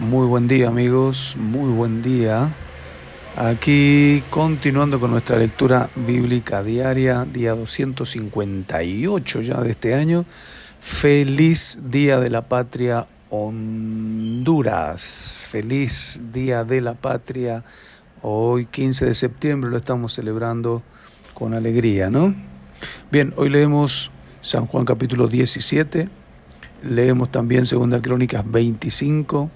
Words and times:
Muy 0.00 0.26
buen 0.26 0.48
día 0.48 0.68
amigos, 0.68 1.36
muy 1.38 1.70
buen 1.70 2.00
día. 2.00 2.50
Aquí 3.36 4.22
continuando 4.30 4.98
con 4.98 5.10
nuestra 5.10 5.36
lectura 5.36 5.90
bíblica 5.94 6.62
diaria, 6.62 7.26
día 7.30 7.54
258 7.54 9.42
ya 9.42 9.60
de 9.60 9.70
este 9.70 9.94
año. 9.94 10.24
Feliz 10.80 11.80
Día 11.90 12.18
de 12.18 12.30
la 12.30 12.48
Patria 12.48 13.08
Honduras. 13.28 14.96
Feliz 15.50 16.22
Día 16.32 16.64
de 16.64 16.80
la 16.80 16.94
Patria. 16.94 17.62
Hoy 18.22 18.64
15 18.64 19.04
de 19.04 19.12
septiembre 19.12 19.68
lo 19.70 19.76
estamos 19.76 20.14
celebrando 20.14 20.82
con 21.34 21.52
alegría, 21.52 22.08
¿no? 22.08 22.34
Bien, 23.12 23.34
hoy 23.36 23.50
leemos 23.50 24.10
San 24.40 24.66
Juan 24.66 24.86
capítulo 24.86 25.28
17, 25.28 26.08
leemos 26.84 27.30
también 27.30 27.66
Segunda 27.66 28.00
Crónicas 28.00 28.50
25 28.50 29.50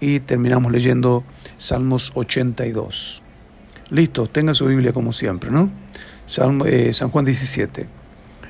y 0.00 0.20
terminamos 0.20 0.72
leyendo 0.72 1.24
Salmos 1.56 2.12
82. 2.14 3.22
Listo, 3.90 4.26
tenga 4.26 4.52
su 4.52 4.66
Biblia 4.66 4.92
como 4.92 5.12
siempre, 5.12 5.50
¿no? 5.50 5.70
Eh, 6.66 6.92
San 6.92 7.10
Juan 7.10 7.24
17. 7.24 7.86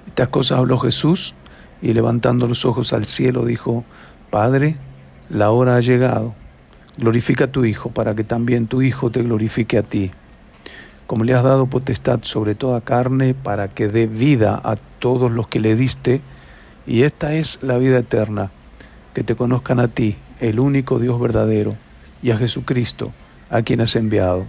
Estas 0.06 0.28
cosas 0.28 0.58
habló 0.58 0.78
Jesús 0.78 1.34
y 1.82 1.92
levantando 1.92 2.48
los 2.48 2.64
ojos 2.64 2.92
al 2.92 3.06
cielo 3.06 3.44
dijo, 3.44 3.84
Padre, 4.30 4.76
la 5.28 5.50
hora 5.50 5.76
ha 5.76 5.80
llegado, 5.80 6.34
glorifica 6.96 7.44
a 7.44 7.52
tu 7.52 7.64
Hijo 7.64 7.90
para 7.90 8.14
que 8.14 8.24
también 8.24 8.66
tu 8.66 8.82
Hijo 8.82 9.10
te 9.10 9.22
glorifique 9.22 9.76
a 9.76 9.82
ti, 9.82 10.10
como 11.06 11.24
le 11.24 11.34
has 11.34 11.44
dado 11.44 11.66
potestad 11.66 12.20
sobre 12.22 12.54
toda 12.54 12.80
carne 12.80 13.34
para 13.34 13.68
que 13.68 13.88
dé 13.88 14.06
vida 14.06 14.60
a 14.64 14.76
todos 14.98 15.30
los 15.30 15.48
que 15.48 15.60
le 15.60 15.76
diste, 15.76 16.22
y 16.86 17.02
esta 17.02 17.34
es 17.34 17.62
la 17.62 17.76
vida 17.76 17.98
eterna, 17.98 18.50
que 19.12 19.22
te 19.22 19.36
conozcan 19.36 19.80
a 19.80 19.88
ti, 19.88 20.16
el 20.40 20.60
único 20.60 20.98
Dios 20.98 21.20
verdadero, 21.20 21.76
y 22.22 22.30
a 22.30 22.36
Jesucristo, 22.36 23.12
a 23.50 23.62
quien 23.62 23.80
has 23.80 23.96
enviado. 23.96 24.46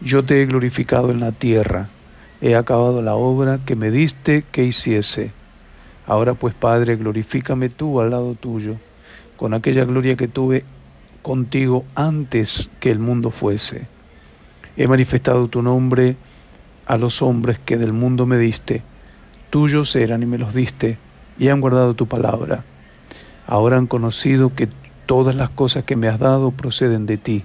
Yo 0.00 0.24
te 0.24 0.42
he 0.42 0.46
glorificado 0.46 1.10
en 1.10 1.20
la 1.20 1.32
tierra, 1.32 1.88
he 2.40 2.54
acabado 2.54 3.02
la 3.02 3.14
obra 3.14 3.60
que 3.64 3.74
me 3.76 3.90
diste 3.90 4.42
que 4.50 4.64
hiciese. 4.64 5.32
Ahora 6.06 6.34
pues, 6.34 6.54
Padre, 6.54 6.96
glorifícame 6.96 7.68
tú 7.68 8.00
al 8.00 8.10
lado 8.10 8.34
tuyo, 8.34 8.76
con 9.36 9.54
aquella 9.54 9.84
gloria 9.84 10.16
que 10.16 10.28
tuve 10.28 10.64
contigo 11.22 11.84
antes 11.94 12.70
que 12.80 12.90
el 12.90 12.98
mundo 12.98 13.30
fuese. 13.30 13.86
He 14.76 14.86
manifestado 14.88 15.48
tu 15.48 15.62
nombre 15.62 16.16
a 16.86 16.96
los 16.96 17.20
hombres 17.20 17.58
que 17.58 17.76
del 17.76 17.92
mundo 17.92 18.26
me 18.26 18.38
diste. 18.38 18.82
Tuyos 19.50 19.94
eran 19.96 20.22
y 20.22 20.26
me 20.26 20.38
los 20.38 20.54
diste, 20.54 20.98
y 21.38 21.48
han 21.48 21.60
guardado 21.60 21.94
tu 21.94 22.06
palabra. 22.06 22.64
Ahora 23.46 23.76
han 23.76 23.86
conocido 23.86 24.54
que 24.54 24.68
Todas 25.08 25.36
las 25.36 25.48
cosas 25.48 25.84
que 25.84 25.96
me 25.96 26.06
has 26.08 26.18
dado 26.18 26.50
proceden 26.50 27.06
de 27.06 27.16
ti, 27.16 27.42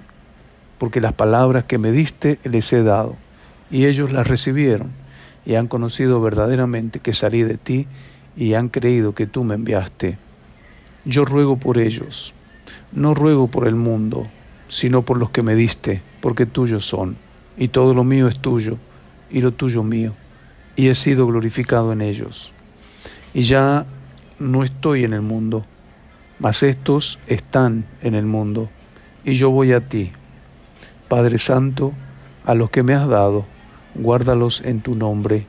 porque 0.76 1.00
las 1.00 1.14
palabras 1.14 1.64
que 1.64 1.78
me 1.78 1.92
diste 1.92 2.38
les 2.44 2.70
he 2.74 2.82
dado, 2.82 3.16
y 3.70 3.86
ellos 3.86 4.12
las 4.12 4.26
recibieron, 4.26 4.90
y 5.46 5.54
han 5.54 5.66
conocido 5.66 6.20
verdaderamente 6.20 7.00
que 7.00 7.14
salí 7.14 7.42
de 7.42 7.56
ti, 7.56 7.86
y 8.36 8.52
han 8.52 8.68
creído 8.68 9.14
que 9.14 9.26
tú 9.26 9.44
me 9.44 9.54
enviaste. 9.54 10.18
Yo 11.06 11.24
ruego 11.24 11.56
por 11.56 11.78
ellos, 11.78 12.34
no 12.92 13.14
ruego 13.14 13.46
por 13.46 13.66
el 13.66 13.76
mundo, 13.76 14.26
sino 14.68 15.00
por 15.00 15.16
los 15.16 15.30
que 15.30 15.40
me 15.40 15.54
diste, 15.54 16.02
porque 16.20 16.44
tuyos 16.44 16.84
son, 16.84 17.16
y 17.56 17.68
todo 17.68 17.94
lo 17.94 18.04
mío 18.04 18.28
es 18.28 18.38
tuyo, 18.42 18.76
y 19.30 19.40
lo 19.40 19.52
tuyo 19.52 19.82
mío, 19.82 20.12
y 20.76 20.88
he 20.88 20.94
sido 20.94 21.26
glorificado 21.26 21.94
en 21.94 22.02
ellos. 22.02 22.52
Y 23.32 23.40
ya 23.40 23.86
no 24.38 24.64
estoy 24.64 25.04
en 25.04 25.14
el 25.14 25.22
mundo, 25.22 25.64
mas 26.38 26.62
estos 26.62 27.18
están 27.26 27.84
en 28.02 28.14
el 28.14 28.26
mundo, 28.26 28.68
y 29.24 29.34
yo 29.34 29.50
voy 29.50 29.72
a 29.72 29.80
ti. 29.80 30.12
Padre 31.08 31.38
Santo, 31.38 31.92
a 32.44 32.54
los 32.54 32.70
que 32.70 32.82
me 32.82 32.94
has 32.94 33.08
dado, 33.08 33.46
guárdalos 33.94 34.62
en 34.64 34.80
tu 34.80 34.94
nombre, 34.94 35.46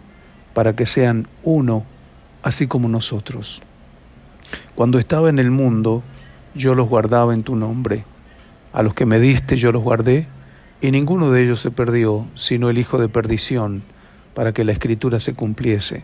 para 0.53 0.75
que 0.75 0.85
sean 0.85 1.27
uno, 1.43 1.85
así 2.43 2.67
como 2.67 2.87
nosotros. 2.87 3.63
Cuando 4.75 4.99
estaba 4.99 5.29
en 5.29 5.39
el 5.39 5.51
mundo, 5.51 6.03
yo 6.53 6.75
los 6.75 6.87
guardaba 6.87 7.33
en 7.33 7.43
tu 7.43 7.55
nombre. 7.55 8.05
A 8.71 8.83
los 8.83 8.93
que 8.93 9.05
me 9.05 9.19
diste 9.19 9.57
yo 9.57 9.71
los 9.71 9.83
guardé, 9.83 10.27
y 10.81 10.91
ninguno 10.91 11.31
de 11.31 11.43
ellos 11.43 11.61
se 11.61 11.71
perdió, 11.71 12.25
sino 12.35 12.69
el 12.69 12.77
hijo 12.77 12.97
de 12.97 13.09
perdición, 13.09 13.83
para 14.33 14.53
que 14.53 14.63
la 14.63 14.73
escritura 14.73 15.19
se 15.19 15.33
cumpliese. 15.33 16.03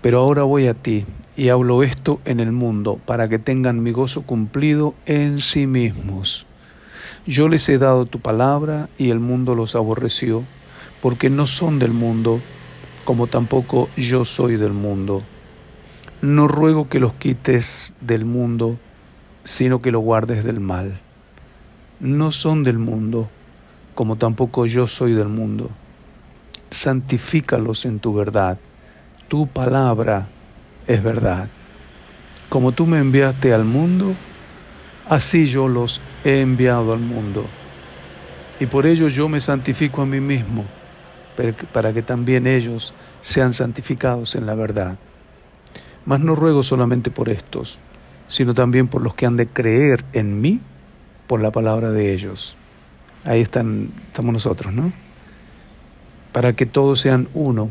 Pero 0.00 0.20
ahora 0.20 0.42
voy 0.42 0.66
a 0.66 0.74
ti, 0.74 1.04
y 1.36 1.48
hablo 1.48 1.82
esto 1.82 2.20
en 2.24 2.40
el 2.40 2.52
mundo, 2.52 2.98
para 3.04 3.28
que 3.28 3.38
tengan 3.38 3.82
mi 3.82 3.92
gozo 3.92 4.22
cumplido 4.22 4.94
en 5.06 5.40
sí 5.40 5.66
mismos. 5.66 6.46
Yo 7.26 7.48
les 7.48 7.68
he 7.68 7.78
dado 7.78 8.06
tu 8.06 8.20
palabra, 8.20 8.88
y 8.98 9.10
el 9.10 9.20
mundo 9.20 9.54
los 9.54 9.74
aborreció, 9.74 10.44
porque 11.00 11.30
no 11.30 11.46
son 11.46 11.78
del 11.78 11.92
mundo, 11.92 12.40
como 13.04 13.26
tampoco 13.26 13.88
yo 13.96 14.24
soy 14.24 14.56
del 14.56 14.72
mundo. 14.72 15.22
No 16.22 16.48
ruego 16.48 16.88
que 16.88 17.00
los 17.00 17.14
quites 17.14 17.94
del 18.00 18.24
mundo, 18.24 18.78
sino 19.44 19.82
que 19.82 19.92
los 19.92 20.02
guardes 20.02 20.44
del 20.44 20.60
mal. 20.60 21.00
No 22.00 22.32
son 22.32 22.64
del 22.64 22.78
mundo, 22.78 23.28
como 23.94 24.16
tampoco 24.16 24.66
yo 24.66 24.86
soy 24.86 25.12
del 25.12 25.28
mundo. 25.28 25.70
Santifícalos 26.70 27.84
en 27.84 28.00
tu 28.00 28.12
verdad. 28.12 28.58
Tu 29.28 29.46
palabra 29.46 30.26
es 30.86 31.02
verdad. 31.02 31.48
Como 32.48 32.72
tú 32.72 32.86
me 32.86 32.98
enviaste 32.98 33.52
al 33.52 33.64
mundo, 33.64 34.14
así 35.08 35.46
yo 35.46 35.68
los 35.68 36.00
he 36.24 36.40
enviado 36.40 36.92
al 36.92 37.00
mundo. 37.00 37.44
Y 38.60 38.66
por 38.66 38.86
ello 38.86 39.08
yo 39.08 39.28
me 39.28 39.40
santifico 39.40 40.02
a 40.02 40.06
mí 40.06 40.20
mismo, 40.20 40.64
para 41.72 41.92
que 41.92 42.02
también 42.02 42.46
ellos 42.46 42.94
sean 43.20 43.52
santificados 43.52 44.36
en 44.36 44.46
la 44.46 44.54
verdad. 44.54 44.96
Mas 46.04 46.20
no 46.20 46.34
ruego 46.36 46.62
solamente 46.62 47.10
por 47.10 47.28
estos, 47.28 47.80
sino 48.28 48.54
también 48.54 48.86
por 48.86 49.02
los 49.02 49.14
que 49.14 49.26
han 49.26 49.36
de 49.36 49.48
creer 49.48 50.04
en 50.12 50.40
mí 50.40 50.60
por 51.26 51.40
la 51.40 51.50
palabra 51.50 51.90
de 51.90 52.12
ellos. 52.12 52.56
Ahí 53.24 53.40
están, 53.40 53.90
estamos 54.06 54.32
nosotros, 54.32 54.72
¿no? 54.72 54.92
Para 56.32 56.52
que 56.52 56.64
todos 56.64 57.00
sean 57.00 57.28
uno, 57.34 57.70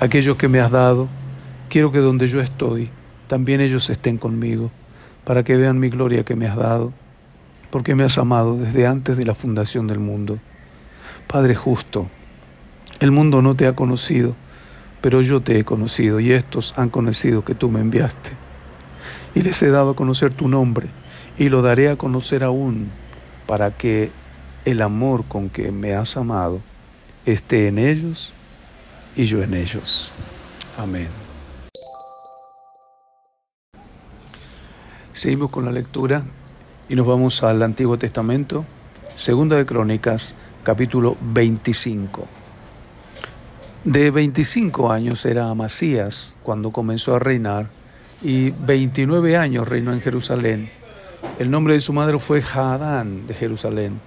aquellos 0.00 0.36
que 0.36 0.48
me 0.48 0.60
has 0.60 0.70
dado, 0.70 1.08
quiero 1.68 1.92
que 1.92 1.98
donde 1.98 2.28
yo 2.28 2.40
estoy, 2.40 2.90
también 3.28 3.60
ellos 3.60 3.90
estén 3.90 4.18
conmigo, 4.18 4.70
para 5.24 5.42
que 5.42 5.56
vean 5.56 5.78
mi 5.78 5.88
gloria 5.88 6.24
que 6.24 6.36
me 6.36 6.46
has 6.46 6.56
dado, 6.56 6.92
porque 7.70 7.94
me 7.94 8.04
has 8.04 8.18
amado 8.18 8.56
desde 8.56 8.86
antes 8.86 9.16
de 9.16 9.24
la 9.24 9.34
fundación 9.34 9.86
del 9.86 9.98
mundo. 9.98 10.38
Padre 11.26 11.54
justo, 11.54 12.08
el 13.00 13.10
mundo 13.10 13.42
no 13.42 13.56
te 13.56 13.66
ha 13.66 13.74
conocido, 13.74 14.36
pero 15.00 15.20
yo 15.22 15.40
te 15.40 15.58
he 15.58 15.64
conocido 15.64 16.20
y 16.20 16.32
estos 16.32 16.74
han 16.76 16.90
conocido 16.90 17.44
que 17.44 17.54
tú 17.54 17.68
me 17.68 17.80
enviaste. 17.80 18.32
Y 19.34 19.42
les 19.42 19.62
he 19.62 19.70
dado 19.70 19.90
a 19.90 19.96
conocer 19.96 20.32
tu 20.32 20.48
nombre 20.48 20.88
y 21.38 21.48
lo 21.48 21.62
daré 21.62 21.88
a 21.88 21.96
conocer 21.96 22.44
aún 22.44 22.88
para 23.46 23.70
que 23.70 24.10
el 24.64 24.82
amor 24.82 25.24
con 25.26 25.50
que 25.50 25.70
me 25.70 25.94
has 25.94 26.16
amado 26.16 26.60
esté 27.24 27.68
en 27.68 27.78
ellos 27.78 28.32
y 29.16 29.24
yo 29.24 29.42
en 29.42 29.54
ellos. 29.54 30.14
Amén. 30.78 31.08
Seguimos 35.12 35.50
con 35.50 35.64
la 35.64 35.72
lectura 35.72 36.22
y 36.88 36.94
nos 36.94 37.06
vamos 37.06 37.42
al 37.42 37.62
Antiguo 37.62 37.96
Testamento, 37.96 38.64
Segunda 39.16 39.56
de 39.56 39.64
Crónicas, 39.64 40.34
capítulo 40.62 41.16
25. 41.20 42.26
De 43.84 44.10
25 44.10 44.92
años 44.92 45.24
era 45.24 45.48
Amasías 45.48 46.36
cuando 46.42 46.70
comenzó 46.70 47.14
a 47.14 47.18
reinar 47.18 47.68
y 48.22 48.50
29 48.50 49.36
años 49.36 49.66
reinó 49.66 49.92
en 49.92 50.02
Jerusalén. 50.02 50.68
El 51.38 51.50
nombre 51.50 51.74
de 51.74 51.80
su 51.80 51.92
madre 51.92 52.18
fue 52.18 52.42
Hadán 52.42 53.26
de 53.26 53.34
Jerusalén. 53.34 54.00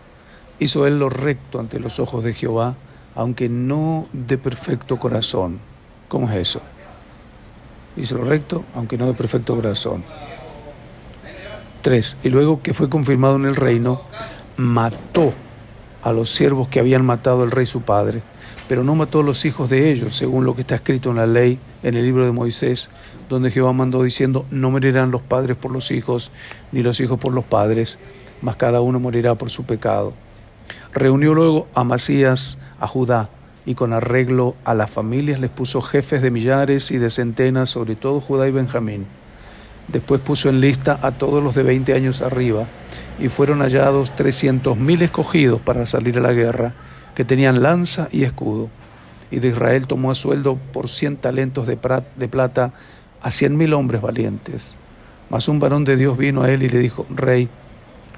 Hizo 0.59 0.85
él 0.85 0.99
lo 0.99 1.09
recto 1.09 1.59
ante 1.59 1.79
los 1.79 1.99
ojos 1.99 2.23
de 2.23 2.33
Jehová, 2.33 2.75
aunque 3.19 3.49
no 3.49 4.07
de 4.13 4.37
perfecto 4.37 4.97
corazón. 4.97 5.59
¿Cómo 6.07 6.29
es 6.29 6.37
eso? 6.37 6.61
Hizo 7.97 8.17
lo 8.17 8.23
recto, 8.23 8.63
aunque 8.75 8.97
no 8.97 9.07
de 9.07 9.13
perfecto 9.13 9.57
corazón. 9.57 10.05
3. 11.81 12.15
Y 12.23 12.29
luego 12.29 12.61
que 12.61 12.73
fue 12.73 12.87
confirmado 12.87 13.35
en 13.35 13.43
el 13.43 13.57
reino, 13.57 13.99
mató 14.55 15.33
a 16.01 16.13
los 16.13 16.29
siervos 16.29 16.69
que 16.69 16.79
habían 16.79 17.05
matado 17.05 17.43
al 17.43 17.51
rey 17.51 17.65
su 17.65 17.81
padre, 17.81 18.21
pero 18.69 18.85
no 18.85 18.95
mató 18.95 19.19
a 19.19 19.23
los 19.23 19.43
hijos 19.43 19.69
de 19.69 19.91
ellos, 19.91 20.15
según 20.15 20.45
lo 20.45 20.55
que 20.55 20.61
está 20.61 20.75
escrito 20.75 21.09
en 21.09 21.17
la 21.17 21.27
ley, 21.27 21.59
en 21.83 21.95
el 21.95 22.05
libro 22.05 22.23
de 22.23 22.31
Moisés, 22.31 22.89
donde 23.27 23.51
Jehová 23.51 23.73
mandó 23.73 24.01
diciendo, 24.01 24.45
no 24.49 24.71
morirán 24.71 25.11
los 25.11 25.21
padres 25.21 25.57
por 25.57 25.71
los 25.71 25.91
hijos, 25.91 26.31
ni 26.71 26.83
los 26.83 27.01
hijos 27.01 27.19
por 27.19 27.33
los 27.33 27.43
padres, 27.43 27.99
mas 28.41 28.55
cada 28.55 28.79
uno 28.79 28.97
morirá 29.01 29.35
por 29.35 29.49
su 29.49 29.65
pecado. 29.65 30.13
Reunió 30.93 31.33
luego 31.33 31.67
a 31.75 31.83
Masías, 31.83 32.57
a 32.79 32.87
Judá, 32.87 33.29
y 33.65 33.75
con 33.75 33.93
arreglo 33.93 34.55
a 34.65 34.73
las 34.73 34.89
familias 34.89 35.39
les 35.39 35.51
puso 35.51 35.81
jefes 35.81 36.21
de 36.21 36.31
millares 36.31 36.91
y 36.91 36.97
de 36.97 37.09
centenas, 37.09 37.69
sobre 37.69 37.95
todo 37.95 38.19
Judá 38.19 38.47
y 38.47 38.51
Benjamín. 38.51 39.05
Después 39.87 40.21
puso 40.21 40.49
en 40.49 40.61
lista 40.61 40.99
a 41.01 41.11
todos 41.11 41.43
los 41.43 41.55
de 41.55 41.63
veinte 41.63 41.93
años 41.93 42.21
arriba, 42.21 42.65
y 43.19 43.27
fueron 43.27 43.59
hallados 43.59 44.15
trescientos 44.15 44.77
mil 44.77 45.01
escogidos 45.01 45.61
para 45.61 45.85
salir 45.85 46.17
a 46.17 46.21
la 46.21 46.33
guerra, 46.33 46.73
que 47.15 47.25
tenían 47.25 47.61
lanza 47.61 48.07
y 48.11 48.23
escudo. 48.23 48.69
Y 49.31 49.39
de 49.39 49.49
Israel 49.49 49.87
tomó 49.87 50.09
a 50.09 50.15
sueldo 50.15 50.57
por 50.71 50.89
cien 50.89 51.17
talentos 51.17 51.67
de, 51.67 51.75
plata 51.75 52.73
a 53.21 53.31
cien 53.31 53.57
mil 53.57 53.73
hombres 53.73 54.01
valientes. 54.01 54.75
Mas 55.29 55.47
un 55.47 55.59
varón 55.59 55.83
de 55.83 55.97
Dios 55.97 56.17
vino 56.17 56.41
a 56.43 56.51
él 56.51 56.63
y 56.63 56.69
le 56.69 56.79
dijo, 56.79 57.05
Rey, 57.09 57.49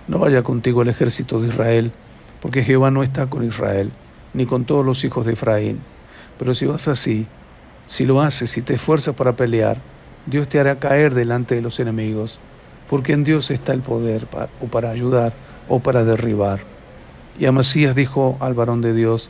no 0.07 0.19
vaya 0.19 0.43
contigo 0.43 0.81
el 0.81 0.89
ejército 0.89 1.41
de 1.41 1.49
Israel, 1.49 1.91
porque 2.41 2.63
Jehová 2.63 2.91
no 2.91 3.03
está 3.03 3.27
con 3.27 3.45
Israel, 3.45 3.91
ni 4.33 4.45
con 4.45 4.65
todos 4.65 4.85
los 4.85 5.03
hijos 5.03 5.25
de 5.25 5.33
Efraín. 5.33 5.79
Pero 6.37 6.55
si 6.55 6.65
vas 6.65 6.87
así, 6.87 7.27
si 7.85 8.05
lo 8.05 8.21
haces 8.21 8.57
y 8.57 8.61
te 8.61 8.73
esfuerzas 8.73 9.15
para 9.15 9.35
pelear, 9.35 9.77
Dios 10.25 10.47
te 10.47 10.59
hará 10.59 10.79
caer 10.79 11.13
delante 11.13 11.55
de 11.55 11.61
los 11.61 11.79
enemigos, 11.79 12.39
porque 12.89 13.13
en 13.13 13.23
Dios 13.23 13.51
está 13.51 13.73
el 13.73 13.81
poder 13.81 14.27
o 14.61 14.67
para 14.67 14.89
ayudar 14.89 15.33
o 15.69 15.79
para 15.79 16.03
derribar. 16.03 16.59
Y 17.39 17.45
Amasías 17.45 17.95
dijo 17.95 18.37
al 18.39 18.53
varón 18.53 18.81
de 18.81 18.93
Dios, 18.93 19.29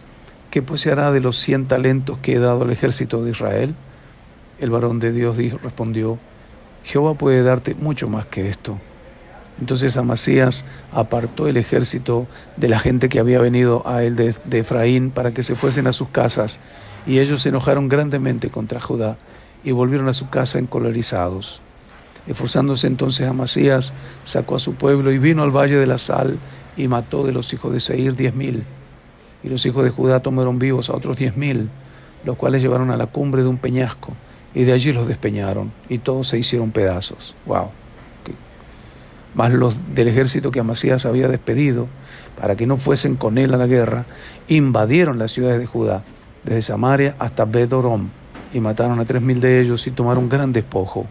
¿qué 0.50 0.62
pues 0.62 0.82
se 0.82 0.92
hará 0.92 1.12
de 1.12 1.20
los 1.20 1.38
cien 1.38 1.66
talentos 1.68 2.18
que 2.20 2.34
he 2.34 2.40
dado 2.40 2.64
al 2.64 2.72
ejército 2.72 3.24
de 3.24 3.32
Israel? 3.32 3.76
El 4.60 4.70
varón 4.70 5.00
de 5.00 5.12
Dios 5.12 5.38
respondió, 5.62 6.18
Jehová 6.84 7.14
puede 7.14 7.44
darte 7.44 7.76
mucho 7.76 8.08
más 8.08 8.26
que 8.26 8.48
esto. 8.50 8.80
Entonces 9.62 9.96
Amasías 9.96 10.66
apartó 10.92 11.48
el 11.48 11.56
ejército 11.56 12.28
de 12.58 12.68
la 12.68 12.80
gente 12.80 13.10
que 13.10 13.20
había 13.20 13.40
venido 13.40 13.88
a 13.88 14.04
él 14.04 14.16
de, 14.16 14.34
Efraín 14.58 15.12
para 15.12 15.34
que 15.36 15.44
se 15.44 15.56
fuesen 15.56 15.86
a 15.86 15.92
sus 15.92 16.10
casas, 16.10 16.60
y 17.06 17.20
ellos 17.20 17.44
se 17.44 17.50
enojaron 17.50 17.88
grandemente 17.88 18.50
contra 18.50 18.82
Judá 18.82 19.18
y 19.64 19.72
volvieron 19.72 20.10
a 20.10 20.14
su 20.14 20.30
casa 20.30 20.58
encolerizados. 20.58 21.62
Esforzándose 22.26 22.88
entonces 22.88 23.28
Amasías, 23.28 23.94
sacó 24.26 24.56
a 24.56 24.60
su 24.60 24.74
pueblo 24.74 25.12
y 25.12 25.20
vino 25.20 25.44
al 25.44 25.56
valle 25.56 25.78
de 25.78 25.88
la 25.88 26.00
sal 26.00 26.38
y 26.76 26.88
mató 26.88 27.24
de 27.24 27.32
los 27.32 27.54
hijos 27.54 27.72
de 27.72 27.80
Seir 27.80 28.16
diez 28.16 28.34
mil. 28.34 28.64
Y 29.44 29.50
los 29.50 29.64
hijos 29.68 29.84
de 29.84 29.92
Judá 29.92 30.20
tomaron 30.22 30.58
vivos 30.58 30.90
a 30.90 30.96
otros 30.96 31.18
diez 31.18 31.38
mil, 31.38 31.70
los 32.26 32.36
cuales 32.36 32.64
llevaron 32.64 32.90
a 32.90 32.98
la 32.98 33.08
cumbre 33.08 33.44
de 33.44 33.48
un 33.48 33.58
peñasco, 33.58 34.14
y 34.56 34.64
de 34.64 34.74
allí 34.74 34.92
los 34.92 35.08
despeñaron, 35.08 35.72
y 35.88 36.00
todos 36.00 36.30
se 36.30 36.40
hicieron 36.40 36.72
pedazos. 36.72 37.36
¡Wow! 37.46 37.70
Más 39.34 39.52
los 39.54 39.78
del 39.96 40.10
ejército 40.10 40.52
que 40.52 40.60
Amasías 40.60 41.06
había 41.06 41.28
despedido, 41.28 41.88
para 42.40 42.56
que 42.56 42.68
no 42.68 42.78
fuesen 42.78 43.16
con 43.16 43.38
él 43.38 43.54
a 43.54 43.58
la 43.58 43.68
guerra, 43.68 44.06
invadieron 44.48 45.20
las 45.20 45.32
ciudades 45.32 45.60
de 45.60 45.66
Judá, 45.66 46.04
desde 46.44 46.62
Samaria 46.62 47.16
hasta 47.20 47.46
Bedorom, 47.46 48.10
y 48.54 48.60
mataron 48.60 49.00
a 49.00 49.06
tres 49.06 49.22
mil 49.22 49.40
de 49.40 49.62
ellos 49.62 49.88
y 49.88 49.92
tomaron 49.92 50.28
gran 50.28 50.52
despojo. 50.52 51.06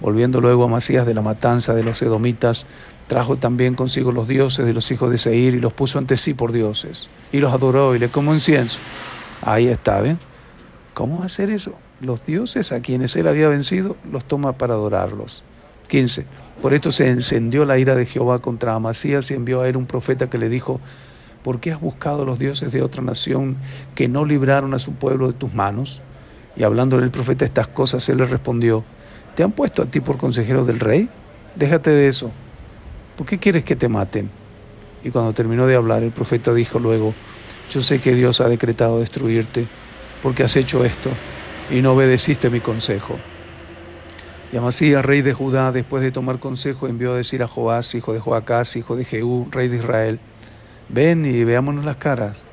Volviendo 0.00 0.40
luego 0.40 0.62
a 0.62 0.66
Amasías 0.66 1.06
de 1.06 1.14
la 1.14 1.22
matanza 1.22 1.74
de 1.74 1.84
los 1.84 2.00
edomitas, 2.02 2.66
trajo 3.08 3.36
también 3.36 3.74
consigo 3.74 4.12
los 4.12 4.26
dioses 4.26 4.64
de 4.64 4.72
los 4.72 4.90
hijos 4.90 5.10
de 5.10 5.18
Seir 5.18 5.54
y 5.54 5.60
los 5.60 5.72
puso 5.72 5.98
ante 5.98 6.16
sí 6.16 6.34
por 6.34 6.52
dioses, 6.52 7.08
y 7.32 7.40
los 7.40 7.52
adoró 7.52 7.94
y 7.94 7.98
le 7.98 8.08
como 8.08 8.32
incienso. 8.32 8.78
Ahí 9.42 9.66
está, 9.66 10.00
¿ven? 10.00 10.18
¿Cómo 10.94 11.22
hacer 11.22 11.50
eso? 11.50 11.74
Los 12.00 12.24
dioses 12.24 12.72
a 12.72 12.80
quienes 12.80 13.16
él 13.16 13.26
había 13.28 13.48
vencido 13.48 13.96
los 14.10 14.24
toma 14.24 14.52
para 14.52 14.74
adorarlos. 14.74 15.44
15. 15.88 16.26
Por 16.60 16.72
esto 16.74 16.92
se 16.92 17.08
encendió 17.08 17.64
la 17.64 17.78
ira 17.78 17.94
de 17.94 18.06
Jehová 18.06 18.38
contra 18.38 18.74
Amasías 18.74 19.30
y 19.30 19.34
envió 19.34 19.60
a 19.60 19.68
él 19.68 19.76
un 19.76 19.86
profeta 19.86 20.30
que 20.30 20.38
le 20.38 20.48
dijo, 20.48 20.80
¿por 21.42 21.60
qué 21.60 21.72
has 21.72 21.80
buscado 21.80 22.24
los 22.24 22.38
dioses 22.38 22.72
de 22.72 22.82
otra 22.82 23.02
nación 23.02 23.56
que 23.94 24.08
no 24.08 24.24
libraron 24.24 24.72
a 24.72 24.78
su 24.78 24.94
pueblo 24.94 25.26
de 25.26 25.34
tus 25.34 25.52
manos? 25.52 26.00
Y 26.56 26.62
hablándole 26.62 27.04
el 27.04 27.10
profeta 27.10 27.44
estas 27.44 27.68
cosas, 27.68 28.08
él 28.08 28.18
le 28.18 28.24
respondió, 28.24 28.84
¿te 29.34 29.42
han 29.42 29.52
puesto 29.52 29.82
a 29.82 29.86
ti 29.86 30.00
por 30.00 30.16
consejero 30.16 30.64
del 30.64 30.80
rey? 30.80 31.08
Déjate 31.54 31.90
de 31.90 32.08
eso. 32.08 32.30
¿Por 33.16 33.26
qué 33.26 33.38
quieres 33.38 33.64
que 33.64 33.76
te 33.76 33.88
maten? 33.88 34.30
Y 35.04 35.10
cuando 35.10 35.32
terminó 35.32 35.66
de 35.66 35.76
hablar, 35.76 36.02
el 36.02 36.12
profeta 36.12 36.54
dijo 36.54 36.78
luego, 36.78 37.12
yo 37.70 37.82
sé 37.82 37.98
que 37.98 38.14
Dios 38.14 38.40
ha 38.40 38.48
decretado 38.48 39.00
destruirte, 39.00 39.66
porque 40.22 40.44
has 40.44 40.56
hecho 40.56 40.84
esto 40.84 41.10
y 41.70 41.82
no 41.82 41.92
obedeciste 41.92 42.50
mi 42.50 42.60
consejo. 42.60 43.18
Y 44.54 44.56
Amasías, 44.56 45.04
rey 45.04 45.20
de 45.20 45.32
Judá, 45.32 45.72
después 45.72 46.00
de 46.04 46.12
tomar 46.12 46.38
consejo, 46.38 46.86
envió 46.86 47.12
a 47.12 47.16
decir 47.16 47.42
a 47.42 47.48
Joás, 47.48 47.92
hijo 47.96 48.12
de 48.12 48.20
Joacás, 48.20 48.76
hijo 48.76 48.94
de 48.94 49.04
Jehú, 49.04 49.48
rey 49.50 49.66
de 49.66 49.78
Israel, 49.78 50.20
ven 50.88 51.26
y 51.26 51.42
veámonos 51.42 51.84
las 51.84 51.96
caras. 51.96 52.52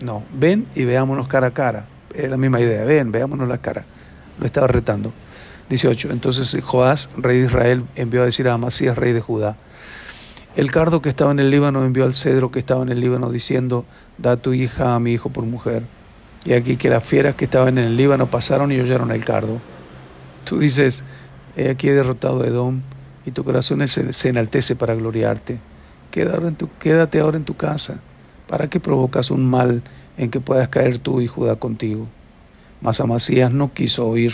No, 0.00 0.22
ven 0.32 0.66
y 0.74 0.86
veámonos 0.86 1.28
cara 1.28 1.48
a 1.48 1.50
cara. 1.50 1.84
Es 2.14 2.30
la 2.30 2.38
misma 2.38 2.58
idea, 2.58 2.86
ven, 2.86 3.12
veámonos 3.12 3.46
la 3.50 3.58
cara. 3.58 3.84
Lo 4.40 4.46
estaba 4.46 4.66
retando. 4.66 5.12
18. 5.68 6.12
Entonces 6.12 6.56
Joás, 6.64 7.10
rey 7.18 7.40
de 7.40 7.44
Israel, 7.48 7.84
envió 7.96 8.22
a 8.22 8.24
decir 8.24 8.48
a 8.48 8.54
Amasías, 8.54 8.96
rey 8.96 9.12
de 9.12 9.20
Judá, 9.20 9.56
el 10.56 10.70
cardo 10.70 11.02
que 11.02 11.10
estaba 11.10 11.32
en 11.32 11.38
el 11.38 11.50
Líbano 11.50 11.84
envió 11.84 12.04
al 12.04 12.14
cedro 12.14 12.50
que 12.50 12.60
estaba 12.60 12.82
en 12.82 12.88
el 12.88 13.00
Líbano 13.00 13.28
diciendo, 13.28 13.84
da 14.16 14.38
tu 14.38 14.54
hija 14.54 14.94
a 14.94 15.00
mi 15.00 15.12
hijo 15.12 15.28
por 15.28 15.44
mujer. 15.44 15.82
Y 16.46 16.54
aquí 16.54 16.78
que 16.78 16.88
las 16.88 17.04
fieras 17.04 17.34
que 17.34 17.44
estaban 17.44 17.76
en 17.76 17.84
el 17.84 17.96
Líbano 17.98 18.28
pasaron 18.28 18.72
y 18.72 18.80
oyeron 18.80 19.10
el 19.10 19.22
cardo. 19.22 19.60
Tú 20.44 20.58
dices, 20.58 21.04
he 21.56 21.70
aquí 21.70 21.88
he 21.88 21.92
derrotado 21.92 22.42
a 22.42 22.46
Edom 22.46 22.80
y 23.26 23.30
tu 23.30 23.44
corazón 23.44 23.86
se, 23.86 24.28
enaltece 24.28 24.76
para 24.76 24.94
gloriarte. 24.94 25.58
quédate 26.10 27.20
ahora 27.20 27.36
en 27.36 27.44
tu 27.44 27.56
casa. 27.56 28.00
¿Para 28.48 28.68
qué 28.68 28.80
provocas 28.80 29.30
un 29.30 29.48
mal 29.48 29.82
en 30.16 30.30
que 30.30 30.40
puedas 30.40 30.68
caer 30.68 30.98
tú 30.98 31.20
y 31.20 31.26
Judá 31.26 31.56
contigo. 31.56 32.06
Mas 32.80 33.00
Amasías 33.00 33.52
no 33.52 33.72
quiso 33.72 34.08
oír, 34.08 34.32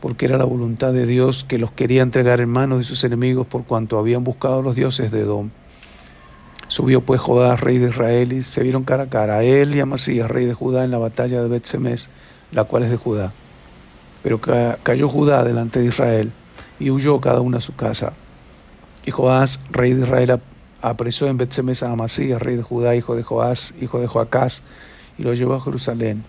porque 0.00 0.26
era 0.26 0.36
la 0.36 0.44
voluntad 0.44 0.92
de 0.92 1.06
Dios 1.06 1.44
que 1.44 1.58
los 1.58 1.70
quería 1.70 2.02
entregar 2.02 2.40
en 2.40 2.48
manos 2.48 2.78
de 2.78 2.84
sus 2.84 3.04
enemigos 3.04 3.46
por 3.46 3.64
cuanto 3.64 3.98
habían 3.98 4.24
buscado 4.24 4.62
los 4.62 4.76
dioses 4.76 5.10
de 5.10 5.20
Edom. 5.20 5.50
Subió 6.68 7.02
pues 7.02 7.20
Judá, 7.20 7.56
rey 7.56 7.78
de 7.78 7.90
Israel, 7.90 8.32
y 8.32 8.42
se 8.42 8.62
vieron 8.62 8.84
cara 8.84 9.04
a 9.04 9.08
cara, 9.08 9.44
él 9.44 9.74
y 9.74 9.80
Amasías, 9.80 10.30
rey 10.30 10.46
de 10.46 10.54
Judá, 10.54 10.84
en 10.84 10.90
la 10.90 10.98
batalla 10.98 11.42
de 11.42 11.48
bet 11.48 11.66
la 12.52 12.64
cual 12.64 12.84
es 12.84 12.90
de 12.90 12.96
Judá. 12.96 13.32
Pero 14.22 14.40
cayó 14.82 15.08
Judá 15.08 15.44
delante 15.44 15.80
de 15.80 15.86
Israel, 15.86 16.32
y 16.78 16.90
huyó 16.90 17.20
cada 17.20 17.40
uno 17.40 17.58
a 17.58 17.60
su 17.60 17.74
casa. 17.74 18.12
Y 19.06 19.10
Joás, 19.10 19.60
rey 19.70 19.94
de 19.94 20.02
Israel, 20.02 20.40
apresó 20.82 21.26
en 21.28 21.38
bet 21.38 21.52
a 21.82 21.90
Amasías, 21.90 22.40
rey 22.40 22.56
de 22.56 22.62
Judá, 22.62 22.94
hijo 22.94 23.14
de 23.14 23.22
Joás, 23.22 23.74
hijo 23.80 24.00
de 24.00 24.06
Joacás, 24.06 24.62
y 25.18 25.22
lo 25.22 25.34
llevó 25.34 25.54
a 25.54 25.60
Jerusalén 25.60 26.24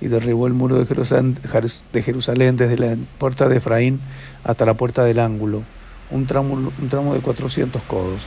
y 0.00 0.08
derribó 0.08 0.46
el 0.46 0.52
muro 0.52 0.76
de 0.76 0.86
Jerusalén, 0.86 1.34
de 1.34 2.66
desde 2.66 2.78
la 2.78 2.96
puerta 3.18 3.48
de 3.48 3.56
Efraín 3.56 4.00
hasta 4.44 4.66
la 4.66 4.74
puerta 4.74 5.04
del 5.04 5.18
ángulo, 5.18 5.62
un 6.10 6.26
tramo, 6.26 6.54
un 6.54 6.88
tramo 6.88 7.14
de 7.14 7.20
400 7.20 7.82
codos. 7.82 8.22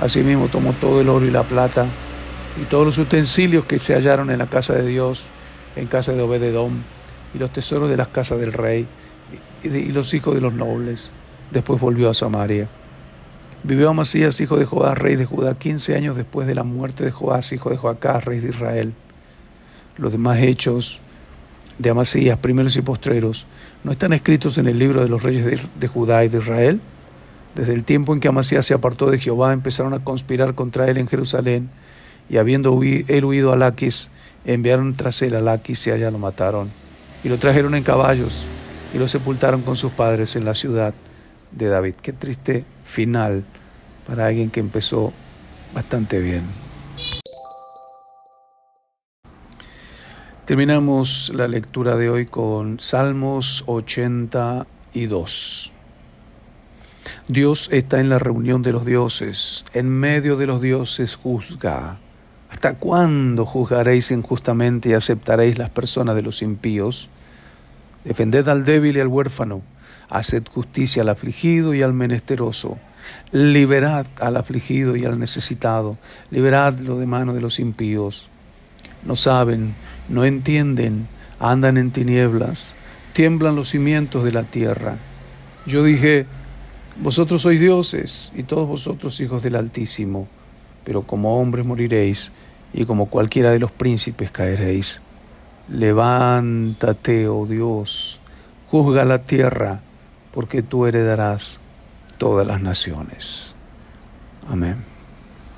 Asimismo 0.00 0.48
tomó 0.48 0.72
todo 0.74 1.00
el 1.00 1.08
oro 1.08 1.26
y 1.26 1.30
la 1.30 1.42
plata 1.42 1.86
y 2.60 2.64
todos 2.64 2.86
los 2.86 2.98
utensilios 2.98 3.64
que 3.64 3.78
se 3.78 3.94
hallaron 3.94 4.30
en 4.30 4.38
la 4.38 4.46
casa 4.46 4.74
de 4.74 4.86
Dios, 4.86 5.24
en 5.76 5.86
casa 5.86 6.12
de 6.12 6.22
Obededom, 6.22 6.72
y 7.34 7.38
los 7.38 7.52
tesoros 7.52 7.88
de 7.88 7.96
las 7.96 8.08
casas 8.08 8.40
del 8.40 8.52
rey 8.52 8.86
y, 9.62 9.92
los 9.92 10.14
hijos 10.14 10.34
de 10.34 10.40
los 10.40 10.52
nobles. 10.52 11.10
Después 11.50 11.80
volvió 11.80 12.10
a 12.10 12.14
Samaria. 12.14 12.68
Vivió 13.62 13.90
Amasías, 13.90 14.40
hijo 14.40 14.56
de 14.56 14.64
Joás, 14.64 14.96
rey 14.96 15.16
de 15.16 15.24
Judá, 15.24 15.54
15 15.54 15.96
años 15.96 16.16
después 16.16 16.46
de 16.46 16.54
la 16.54 16.62
muerte 16.62 17.04
de 17.04 17.10
Joás, 17.10 17.52
hijo 17.52 17.70
de 17.70 17.76
Joacás, 17.76 18.24
rey 18.24 18.38
de 18.40 18.50
Israel 18.50 18.94
los 19.98 20.12
demás 20.12 20.38
hechos 20.38 21.00
de 21.78 21.90
Amasías, 21.90 22.38
primeros 22.38 22.76
y 22.76 22.82
postreros, 22.82 23.46
no 23.84 23.92
están 23.92 24.12
escritos 24.12 24.58
en 24.58 24.66
el 24.66 24.78
libro 24.78 25.02
de 25.02 25.08
los 25.08 25.22
reyes 25.22 25.60
de, 25.78 25.88
Judá 25.88 26.24
y 26.24 26.28
de 26.28 26.38
Israel. 26.38 26.80
Desde 27.54 27.74
el 27.74 27.84
tiempo 27.84 28.14
en 28.14 28.20
que 28.20 28.28
Amasías 28.28 28.66
se 28.66 28.74
apartó 28.74 29.10
de 29.10 29.18
Jehová, 29.18 29.52
empezaron 29.52 29.94
a 29.94 30.02
conspirar 30.02 30.54
contra 30.54 30.88
él 30.88 30.98
en 30.98 31.06
Jerusalén, 31.06 31.68
y 32.30 32.36
habiendo 32.36 32.78
él 32.82 33.24
huido 33.24 33.52
a 33.52 33.56
Laquis, 33.56 34.10
enviaron 34.44 34.92
tras 34.92 35.22
él 35.22 35.34
a 35.34 35.40
Laquis 35.40 35.86
y 35.86 35.90
allá 35.90 36.10
lo 36.10 36.18
mataron. 36.18 36.68
Y 37.24 37.28
lo 37.28 37.38
trajeron 37.38 37.74
en 37.74 37.82
caballos 37.82 38.46
y 38.98 39.00
lo 39.00 39.06
sepultaron 39.06 39.62
con 39.62 39.76
sus 39.76 39.92
padres 39.92 40.34
en 40.34 40.44
la 40.44 40.54
ciudad 40.54 40.92
de 41.52 41.68
David. 41.68 41.94
Qué 42.02 42.12
triste 42.12 42.64
final 42.82 43.44
para 44.08 44.26
alguien 44.26 44.50
que 44.50 44.58
empezó 44.58 45.12
bastante 45.72 46.18
bien. 46.18 46.42
Terminamos 50.44 51.30
la 51.32 51.46
lectura 51.46 51.94
de 51.94 52.10
hoy 52.10 52.26
con 52.26 52.80
Salmos 52.80 53.62
82. 53.68 55.72
Dios 57.28 57.68
está 57.70 58.00
en 58.00 58.08
la 58.08 58.18
reunión 58.18 58.62
de 58.62 58.72
los 58.72 58.84
dioses, 58.84 59.64
en 59.74 59.90
medio 59.90 60.36
de 60.36 60.46
los 60.46 60.60
dioses 60.60 61.14
juzga. 61.14 62.00
¿Hasta 62.50 62.74
cuándo 62.74 63.46
juzgaréis 63.46 64.10
injustamente 64.10 64.88
y 64.88 64.94
aceptaréis 64.94 65.56
las 65.56 65.70
personas 65.70 66.16
de 66.16 66.22
los 66.22 66.42
impíos? 66.42 67.08
Defended 68.08 68.48
al 68.48 68.64
débil 68.64 68.96
y 68.96 69.00
al 69.00 69.08
huérfano, 69.08 69.60
haced 70.08 70.44
justicia 70.48 71.02
al 71.02 71.10
afligido 71.10 71.74
y 71.74 71.82
al 71.82 71.92
menesteroso, 71.92 72.78
liberad 73.32 74.06
al 74.18 74.38
afligido 74.38 74.96
y 74.96 75.04
al 75.04 75.18
necesitado, 75.18 75.98
liberadlo 76.30 76.98
de 76.98 77.04
mano 77.04 77.34
de 77.34 77.42
los 77.42 77.60
impíos. 77.60 78.30
No 79.04 79.14
saben, 79.14 79.74
no 80.08 80.24
entienden, 80.24 81.06
andan 81.38 81.76
en 81.76 81.90
tinieblas, 81.90 82.76
tiemblan 83.12 83.56
los 83.56 83.68
cimientos 83.68 84.24
de 84.24 84.32
la 84.32 84.44
tierra. 84.44 84.96
Yo 85.66 85.84
dije, 85.84 86.24
vosotros 87.02 87.42
sois 87.42 87.60
dioses 87.60 88.32
y 88.34 88.44
todos 88.44 88.66
vosotros 88.66 89.20
hijos 89.20 89.42
del 89.42 89.54
Altísimo, 89.54 90.28
pero 90.82 91.02
como 91.02 91.38
hombres 91.38 91.66
moriréis 91.66 92.32
y 92.72 92.86
como 92.86 93.10
cualquiera 93.10 93.50
de 93.50 93.58
los 93.58 93.70
príncipes 93.70 94.30
caeréis. 94.30 95.02
Levántate, 95.68 97.28
oh 97.28 97.46
Dios, 97.46 98.20
juzga 98.70 99.04
la 99.04 99.18
tierra, 99.18 99.80
porque 100.32 100.62
tú 100.62 100.86
heredarás 100.86 101.60
todas 102.16 102.46
las 102.46 102.60
naciones. 102.60 103.56
Amén. 104.48 104.97